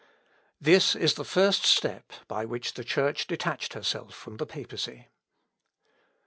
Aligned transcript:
This 0.59 0.95
is 0.95 1.13
the 1.13 1.23
first 1.23 1.63
step 1.63 2.11
by 2.27 2.43
which 2.43 2.73
the 2.73 2.83
Church 2.83 3.27
detached 3.27 3.73
herself 3.73 4.15
from 4.15 4.37
the 4.37 4.47
papacy. 4.47 5.09